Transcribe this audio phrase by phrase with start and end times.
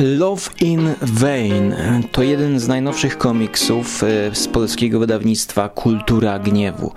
[0.00, 1.74] Love in Vain
[2.12, 6.92] to jeden z najnowszych komiksów e, z polskiego wydawnictwa Kultura Gniewu.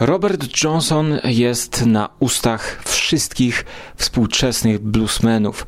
[0.00, 3.64] Robert Johnson jest na ustach wszystkich
[3.96, 5.66] współczesnych bluesmenów.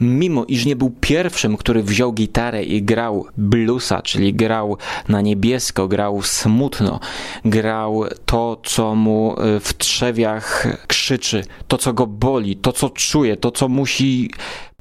[0.00, 4.76] Mimo iż nie był pierwszym, który wziął gitarę i grał bluesa, czyli grał
[5.08, 7.00] na niebiesko, grał smutno,
[7.44, 13.36] grał to, co mu e, w trzewiach krzyczy, to, co go boli, to, co czuje,
[13.36, 14.30] to, co musi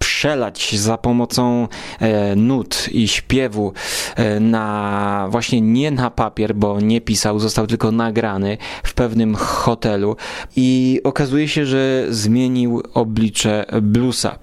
[0.02, 1.68] przelać za pomocą
[2.00, 3.74] e, nut i śpiewu
[4.16, 10.16] e, na właśnie nie na papier, bo nie pisał, został tylko nagrany w pewnym hotelu
[10.56, 14.40] i okazuje się, że zmienił oblicze bluesa,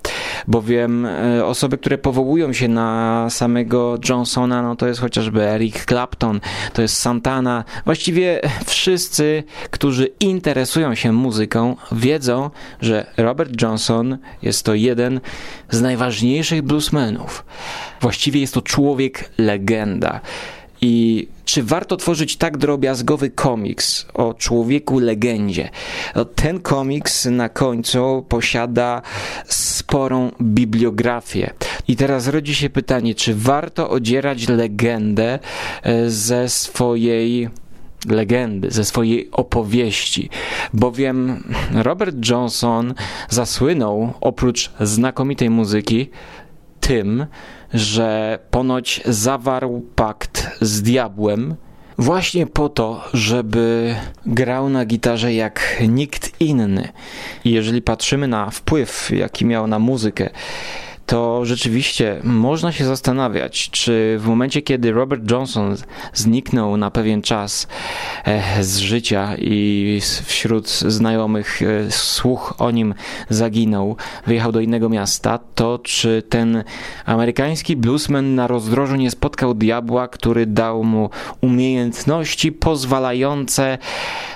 [0.48, 6.41] bowiem e, osoby, które powołują się na samego Johnsona, no to jest chociażby Eric Clapton,
[6.72, 14.75] to jest Santana, właściwie wszyscy, którzy interesują się muzyką, wiedzą, że Robert Johnson jest to
[14.75, 15.20] jeden
[15.70, 17.45] z najważniejszych bluesmenów.
[18.00, 20.20] Właściwie jest to człowiek legenda.
[20.80, 25.68] I czy warto tworzyć tak drobiazgowy komiks o człowieku legendzie?
[26.16, 29.02] No, ten komiks na końcu posiada
[29.46, 31.50] sporą bibliografię.
[31.88, 35.38] I teraz rodzi się pytanie, czy warto odzierać legendę
[35.82, 37.48] e, ze swojej
[38.06, 40.30] legendy, ze swojej opowieści,
[40.72, 41.44] bowiem
[41.74, 42.94] Robert Johnson
[43.28, 46.11] zasłynął oprócz znakomitej muzyki
[46.88, 47.26] tym,
[47.74, 51.54] że ponoć zawarł pakt z diabłem
[51.98, 53.94] właśnie po to, żeby
[54.26, 56.88] grał na gitarze jak nikt inny.
[57.44, 60.30] I jeżeli patrzymy na wpływ, jaki miał na muzykę,
[61.08, 65.77] to rzeczywiście można się zastanawiać, czy w momencie, kiedy Robert Johnson
[66.14, 67.69] zniknął na pewien czas
[68.24, 72.95] e, z życia i wśród znajomych e, słuch o nim
[73.29, 76.64] zaginął, wyjechał do innego miasta, to czy ten
[77.05, 81.11] amerykański bluesman na rozdrożu nie spotkał diabła, który dał mu
[81.41, 83.79] umiejętności pozwalające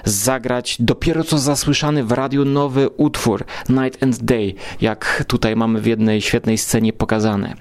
[0.05, 5.87] zagrać dopiero co zasłyszany w radiu nowy utwór Night and Day, jak tutaj mamy w
[5.87, 7.55] jednej świetnej scenie pokazane.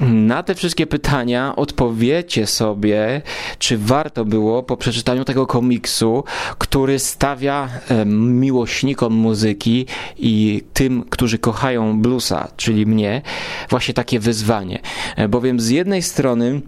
[0.00, 3.22] Na te wszystkie pytania odpowiecie sobie,
[3.58, 6.24] czy warto było po przeczytaniu tego komiksu,
[6.58, 7.68] który stawia
[8.06, 9.86] miłośnikom muzyki
[10.18, 13.22] i tym, którzy kochają bluesa, czyli mnie,
[13.70, 14.80] właśnie takie wyzwanie.
[15.16, 16.60] E, bowiem z jednej strony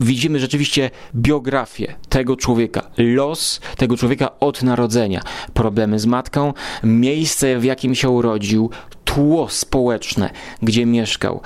[0.00, 5.22] widzimy rzeczywiście biografię tego człowieka, los tego człowieka od narodzenia,
[5.54, 6.52] problemy z matką,
[6.84, 8.70] miejsce w jakim się urodził,
[9.14, 10.30] tło społeczne,
[10.62, 11.40] gdzie mieszkał,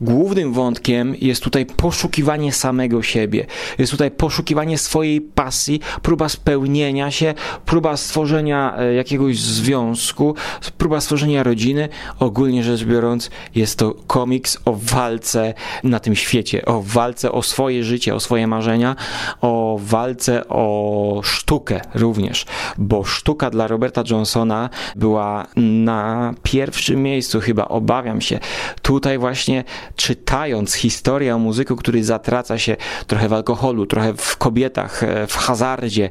[0.00, 3.46] Głównym wątkiem jest tutaj poszukiwanie samego siebie.
[3.78, 7.34] Jest tutaj poszukiwanie swojej pasji, próba spełnienia się,
[7.66, 10.34] próba stworzenia e, jakiegoś związku,
[10.78, 11.88] próba stworzenia rodziny.
[12.18, 17.84] Ogólnie rzecz biorąc, jest to komiks o walce na tym świecie, o walce o swoje
[17.84, 18.96] życie, o swoje marzenia,
[19.40, 22.46] o walce o sztukę również,
[22.78, 28.38] bo sztuka dla Roberta Johnsona była na pierwszym miejscu, chyba obawiam się.
[28.82, 29.64] Tutaj właśnie
[29.96, 35.34] czytając historię o muzyku, który zatraca się trochę w alkoholu, trochę w kobietach, e, w
[35.34, 36.10] hazardzie,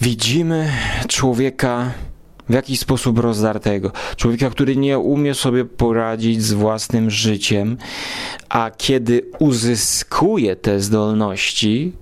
[0.00, 0.72] widzimy
[1.08, 1.90] człowieka
[2.48, 3.92] w jakiś sposób rozdartego.
[4.16, 7.76] Człowieka, który nie umie sobie poradzić z własnym życiem,
[8.48, 11.92] a kiedy uzyskuje te zdolności,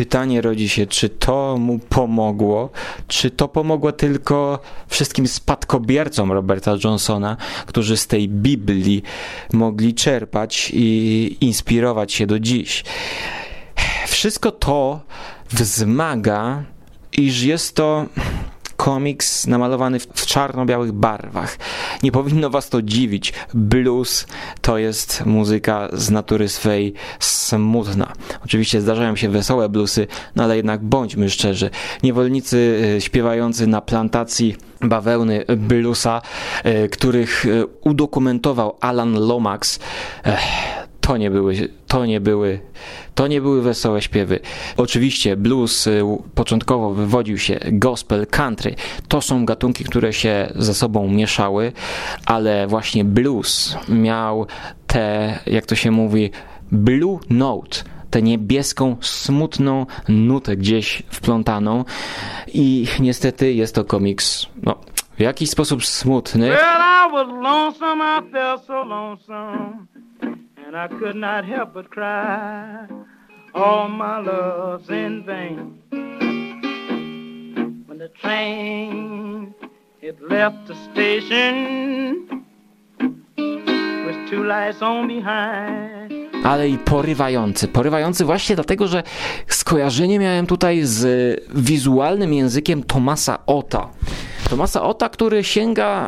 [0.00, 2.70] pytanie rodzi się, czy to mu pomogło,
[3.08, 4.58] czy to pomogło tylko
[4.88, 7.36] wszystkim spadkobiercom Roberta Johnsona,
[7.66, 9.02] którzy z tej Biblii
[9.52, 12.84] mogli czerpać i inspirować się do dziś.
[14.06, 15.00] Wszystko to
[15.50, 16.62] wzmaga,
[17.12, 18.06] iż jest to
[18.80, 21.58] komiks namalowany w czarno-białych barwach.
[22.02, 23.32] Nie powinno was to dziwić.
[23.54, 24.26] Blues
[24.60, 28.12] to jest muzyka z natury swej smutna.
[28.44, 30.06] Oczywiście zdarzają się wesołe bluesy,
[30.36, 31.70] no ale jednak bądźmy szczerzy.
[32.02, 36.22] Niewolnicy e, śpiewający na plantacji bawełny bluesa,
[36.64, 39.78] e, których e, udokumentował Alan Lomax,
[41.00, 42.60] to nie były, to nie były,
[43.14, 44.40] to nie były wesołe śpiewy.
[44.76, 46.02] Oczywiście blues y,
[46.34, 48.74] początkowo wywodził się gospel, country.
[49.08, 51.72] To są gatunki, które się ze sobą mieszały,
[52.26, 54.46] ale właśnie blues miał
[54.86, 56.30] te, jak to się mówi,
[56.72, 57.78] blue note
[58.10, 61.84] tę niebieską, smutną nutę gdzieś wplątaną
[62.54, 64.74] i niestety jest to komiks, no,
[65.16, 66.48] w jakiś sposób smutny.
[66.48, 66.58] Well,
[70.70, 72.86] and I could not help but cry
[73.56, 75.82] all my love's in vain
[77.86, 79.52] when the train
[80.00, 82.46] it left the station
[83.36, 87.68] with two lights on behind ale i porywający.
[87.68, 89.02] Porywający właśnie dlatego, że
[89.46, 91.04] skojarzenie miałem tutaj z
[91.54, 93.88] wizualnym językiem Tomasa Ota.
[94.50, 96.06] Tomasa Ota, który sięga,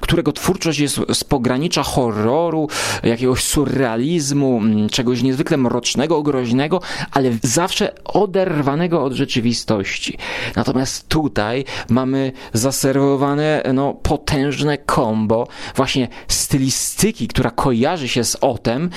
[0.00, 2.68] którego twórczość jest z pogranicza horroru,
[3.02, 6.80] jakiegoś surrealizmu, czegoś niezwykle mrocznego, groźnego,
[7.12, 10.18] ale zawsze oderwanego od rzeczywistości.
[10.56, 18.90] Natomiast tutaj mamy zaserwowane no, potężne kombo właśnie stylistyki, która kojarzy się z Otem,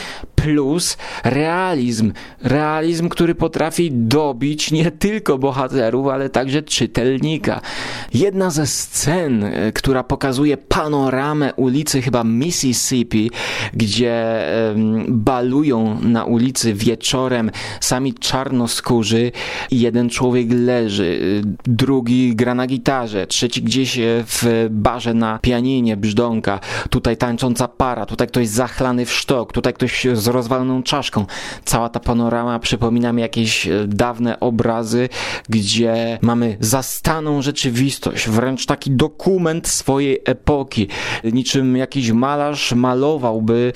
[0.44, 2.12] plus realizm.
[2.42, 7.62] Realizm, który potrafi dobić nie tylko bohaterów, ale także czytelnika.
[8.14, 13.32] Jedna ze scen, e, która pokazuje panoramę ulicy chyba Mississippi,
[13.74, 14.48] gdzie
[15.08, 17.52] balują na ulicy wieczorem
[17.82, 19.32] sami czarnoskórzy
[19.72, 25.40] i jeden człowiek leży, e, drugi gra na gitarze, trzeci gdzieś e, w barze na
[25.40, 31.26] pianinie brzdąka, tutaj tańcząca para, tutaj ktoś zachlany w sztok, tutaj ktoś z rozwaloną czaszką.
[31.66, 35.10] Cała ta panorama przypomina mi jakieś dawne obrazy,
[35.50, 40.88] gdzie mamy zastaną rzeczywistość, wręcz taki dokument swojej epoki.
[41.24, 43.74] Niczym jakiś malarz malowałby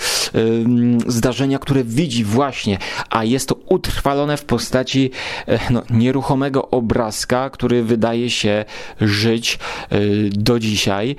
[1.07, 2.77] zdarzenia, które widzi właśnie,
[3.09, 5.11] a jest to utrwalone w postaci
[5.47, 8.65] e, no, nieruchomego obrazka, który wydaje się
[9.01, 9.59] żyć
[9.89, 9.99] e,
[10.29, 11.15] do dzisiaj.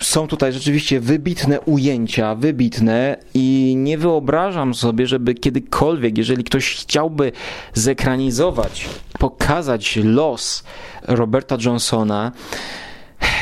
[0.00, 7.32] Są tutaj rzeczywiście wybitne ujęcia, wybitne i nie wyobrażam sobie, żeby kiedykolwiek, jeżeli ktoś chciałby
[7.74, 8.88] zekranizować,
[9.18, 10.64] pokazać los
[11.02, 12.32] Roberta Johnsona,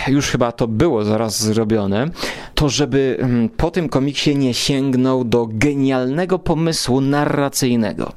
[0.08, 2.10] już chyba to było zaraz zrobione,
[2.54, 8.12] to żeby mm, po tym komiksie nie sięgnął do genialnego pomysłu narracyjnego.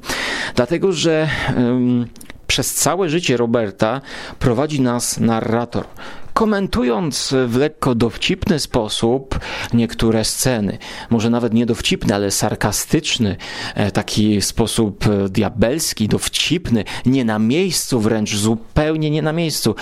[0.55, 2.07] Dlatego, że um,
[2.55, 4.01] przez całe życie Roberta
[4.39, 5.85] prowadzi nas narrator
[6.33, 9.39] komentując w lekko dowcipny sposób
[9.73, 10.77] niektóre sceny.
[11.09, 13.35] Może nawet nie dowcipny, ale sarkastyczny,
[13.75, 19.75] e, taki sposób e, diabelski, dowcipny, nie na miejscu wręcz, zupełnie nie na miejscu.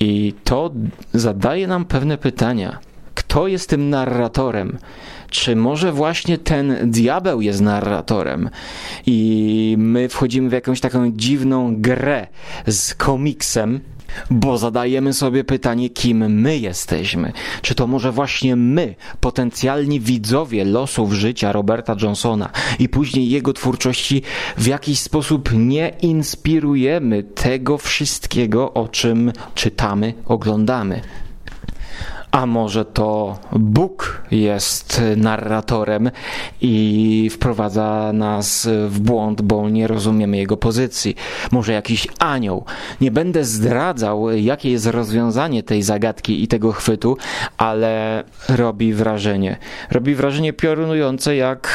[0.00, 0.70] I to
[1.14, 2.78] zadaje nam pewne pytania.
[3.18, 4.78] Kto jest tym narratorem?
[5.30, 8.50] Czy może właśnie ten diabeł jest narratorem?
[9.06, 12.26] I my wchodzimy w jakąś taką dziwną grę
[12.66, 13.80] z komiksem,
[14.30, 17.32] bo zadajemy sobie pytanie, kim my jesteśmy.
[17.62, 24.22] Czy to może właśnie my, potencjalni widzowie losów życia Roberta Johnsona i później jego twórczości,
[24.56, 31.00] w jakiś sposób nie inspirujemy tego wszystkiego, o czym czytamy, oglądamy.
[32.30, 36.10] A może to Bóg jest narratorem
[36.60, 41.14] i wprowadza nas w błąd, bo nie rozumiemy jego pozycji.
[41.52, 42.64] Może jakiś anioł.
[43.00, 47.16] Nie będę zdradzał, jakie jest rozwiązanie tej zagadki i tego chwytu,
[47.56, 49.56] ale robi wrażenie.
[49.90, 51.68] Robi wrażenie piorunujące jak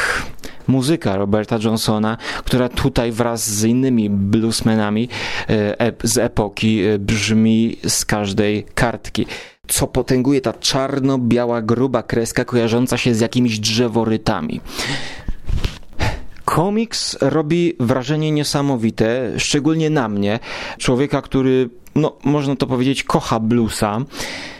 [0.66, 5.08] muzyka Roberta Johnsona, która tutaj wraz z innymi bluesmenami
[5.48, 9.26] e, z epoki e, brzmi z każdej kartki
[9.68, 14.60] co potęguje ta czarno-biała, gruba kreska kojarząca się z jakimiś drzeworytami.
[16.44, 20.38] Komiks robi wrażenie niesamowite, szczególnie na mnie,
[20.78, 24.00] człowieka, który, no, można to powiedzieć, kocha bluesa,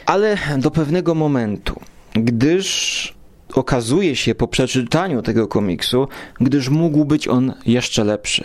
[0.06, 1.80] ale do pewnego momentu,
[2.14, 3.13] gdyż
[3.54, 6.08] okazuje się po przeczytaniu tego komiksu,
[6.40, 8.44] gdyż mógł być on jeszcze lepszy.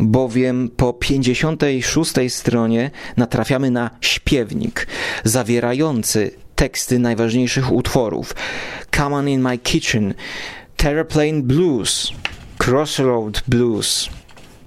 [0.00, 4.86] Bowiem po 56 stronie natrafiamy na śpiewnik
[5.24, 8.34] zawierający teksty najważniejszych utworów.
[8.96, 10.14] Come on in my kitchen,
[10.76, 12.12] Terraplane Blues,
[12.64, 14.08] Crossroad Blues,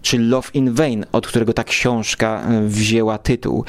[0.01, 3.65] czy Love in Vain, od którego ta książka wzięła tytuł.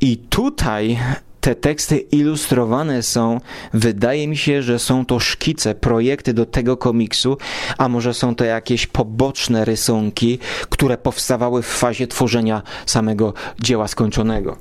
[0.00, 0.98] I tutaj
[1.40, 3.40] te teksty ilustrowane są,
[3.74, 7.38] wydaje mi się, że są to szkice, projekty do tego komiksu,
[7.78, 14.56] a może są to jakieś poboczne rysunki, które powstawały w fazie tworzenia samego dzieła skończonego.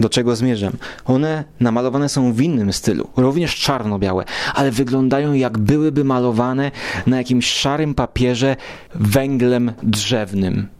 [0.00, 0.72] Do czego zmierzam?
[1.04, 4.24] One namalowane są w innym stylu, również czarno-białe,
[4.54, 6.70] ale wyglądają jak byłyby malowane
[7.06, 8.56] na jakimś szarym papierze
[8.94, 10.77] węglem drzewnym.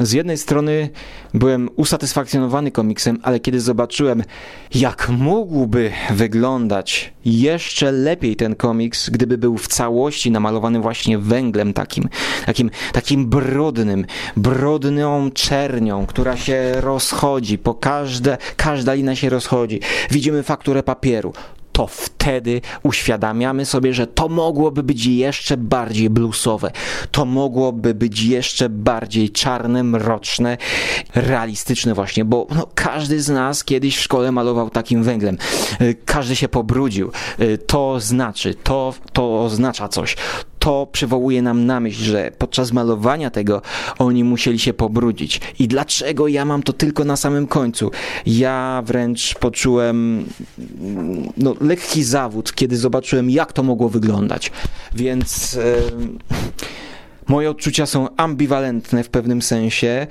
[0.00, 0.90] Z jednej strony
[1.34, 4.22] byłem usatysfakcjonowany komiksem, ale kiedy zobaczyłem,
[4.74, 12.08] jak mógłby wyglądać jeszcze lepiej ten komiks, gdyby był w całości namalowany właśnie węglem takim,
[12.46, 19.80] takim, takim brudnym, brudną czernią, która się rozchodzi, po każde, każda lina się rozchodzi.
[20.10, 21.32] Widzimy fakturę papieru
[21.78, 26.70] to wtedy uświadamiamy sobie, że to mogłoby być jeszcze bardziej bluesowe,
[27.10, 30.56] to mogłoby być jeszcze bardziej czarne, mroczne,
[31.14, 35.38] realistyczne właśnie, bo no, każdy z nas kiedyś w szkole malował takim węglem.
[35.80, 37.10] Y, każdy się pobrudził.
[37.40, 40.16] Y, to znaczy, to, to oznacza coś
[40.68, 43.62] to przywołuje nam na myśl, że podczas malowania tego
[43.98, 45.40] oni musieli się pobrudzić.
[45.58, 47.90] I dlaczego ja mam to tylko na samym końcu?
[48.26, 50.24] Ja wręcz poczułem
[51.36, 54.52] no, lekki zawód, kiedy zobaczyłem, jak to mogło wyglądać.
[54.94, 55.52] Więc.
[55.52, 56.87] Yy
[57.28, 60.06] Moje odczucia są ambiwalentne w pewnym sensie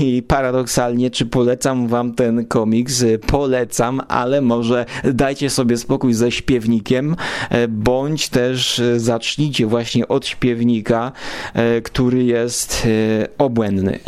[0.00, 3.04] i paradoksalnie, czy polecam wam ten komiks?
[3.26, 7.16] Polecam, ale może dajcie sobie spokój ze śpiewnikiem,
[7.50, 11.12] e, bądź też zacznijcie właśnie od śpiewnika,
[11.54, 13.98] e, który jest e, obłędny.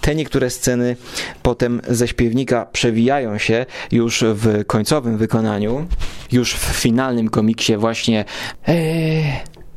[0.00, 0.96] Te niektóre sceny
[1.42, 5.86] potem ze śpiewnika przewijają się już w końcowym wykonaniu,
[6.32, 8.24] już w finalnym komiksie właśnie.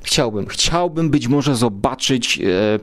[0.04, 2.80] Chciałbym, chciałbym być może zobaczyć e,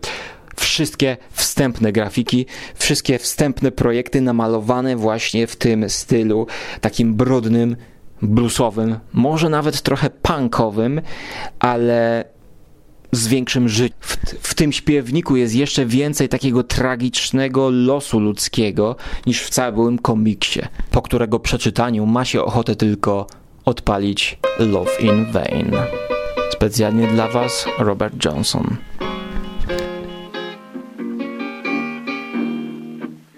[0.57, 6.47] wszystkie wstępne grafiki, wszystkie wstępne projekty namalowane właśnie w tym stylu,
[6.81, 7.77] takim brudnym,
[8.23, 11.01] bluesowym, może nawet trochę punkowym,
[11.59, 12.25] ale
[13.13, 13.99] z większym życiem.
[14.01, 18.97] W, w, tym śpiewniku jest jeszcze więcej takiego tragicznego losu ludzkiego
[19.27, 20.61] niż w całym komiksie,
[20.91, 23.27] po którego przeczytaniu ma się ochotę tylko
[23.65, 25.73] odpalić Love in Vain.
[26.51, 28.79] Specjalnie dla Was Robert Johnson.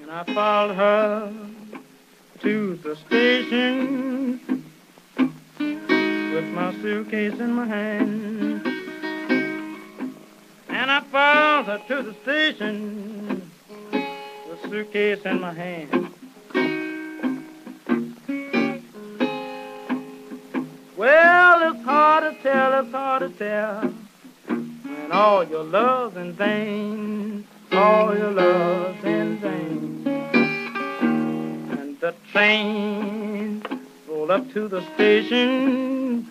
[0.03, 1.33] And I followed her
[2.41, 4.41] to the station
[6.35, 8.67] with my suitcase in my hand.
[10.69, 13.43] And I followed her to the station
[14.49, 16.12] with suitcase in my hand.
[23.19, 23.93] To tell.
[24.47, 30.07] When all your love's in vain, all your love's in vain.
[31.79, 33.63] And the train
[34.09, 36.27] rolled up to the station,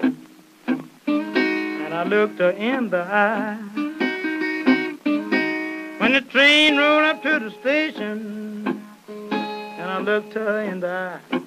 [1.07, 3.57] and I looked her in the eye.
[5.99, 8.81] When the train rolled up to the station,
[9.19, 11.41] and I looked her in the eye.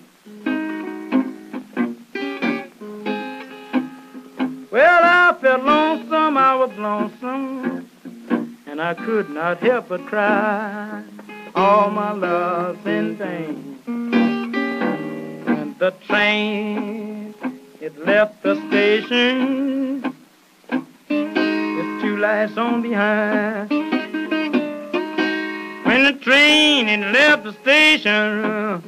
[4.75, 5.14] Well, I
[5.45, 7.91] felt lonesome, I was lonesome,
[8.67, 11.05] and I could not help but cry.
[11.55, 13.79] All my love's in vain.
[15.47, 17.35] And the train,
[17.79, 20.17] it left the station
[20.71, 23.69] with two lights on behind.
[25.85, 28.83] When the train, it left the station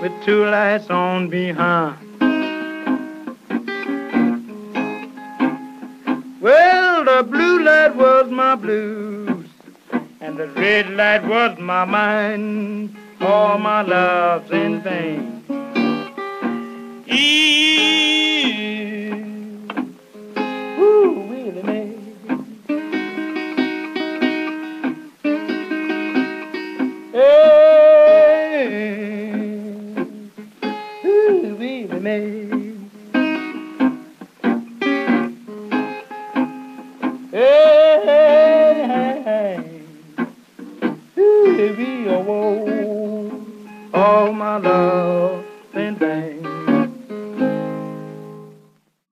[0.00, 2.07] with two lights on behind.
[7.18, 9.48] The blue light was my blues,
[10.20, 12.96] and the red light was my mind.
[13.20, 15.42] All my love's in vain.
[17.08, 18.07] Eee,